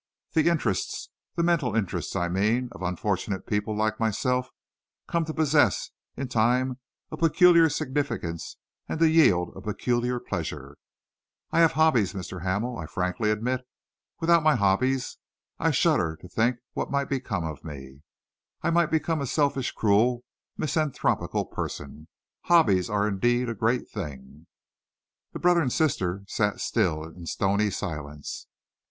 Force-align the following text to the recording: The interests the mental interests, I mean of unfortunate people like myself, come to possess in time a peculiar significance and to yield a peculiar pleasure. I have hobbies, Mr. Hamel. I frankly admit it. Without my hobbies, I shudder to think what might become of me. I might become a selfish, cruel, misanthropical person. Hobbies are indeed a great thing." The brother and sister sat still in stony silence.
The 0.31 0.49
interests 0.49 1.09
the 1.35 1.43
mental 1.43 1.75
interests, 1.75 2.15
I 2.15 2.27
mean 2.27 2.69
of 2.71 2.81
unfortunate 2.81 3.45
people 3.45 3.77
like 3.77 3.99
myself, 3.99 4.49
come 5.07 5.25
to 5.25 5.33
possess 5.35 5.91
in 6.17 6.27
time 6.27 6.79
a 7.11 7.17
peculiar 7.17 7.69
significance 7.69 8.57
and 8.89 8.97
to 8.99 9.07
yield 9.07 9.53
a 9.55 9.61
peculiar 9.61 10.19
pleasure. 10.19 10.75
I 11.51 11.59
have 11.59 11.73
hobbies, 11.73 12.13
Mr. 12.13 12.41
Hamel. 12.41 12.79
I 12.79 12.87
frankly 12.87 13.29
admit 13.29 13.59
it. 13.59 13.67
Without 14.19 14.41
my 14.41 14.55
hobbies, 14.55 15.19
I 15.59 15.69
shudder 15.69 16.17
to 16.21 16.27
think 16.27 16.57
what 16.73 16.89
might 16.89 17.05
become 17.07 17.43
of 17.43 17.63
me. 17.63 18.01
I 18.63 18.71
might 18.71 18.89
become 18.89 19.21
a 19.21 19.27
selfish, 19.27 19.71
cruel, 19.71 20.23
misanthropical 20.57 21.45
person. 21.45 22.07
Hobbies 22.45 22.89
are 22.89 23.07
indeed 23.07 23.49
a 23.49 23.53
great 23.53 23.87
thing." 23.87 24.47
The 25.33 25.39
brother 25.39 25.61
and 25.61 25.71
sister 25.71 26.23
sat 26.27 26.59
still 26.59 27.03
in 27.03 27.27
stony 27.27 27.69
silence. 27.69 28.47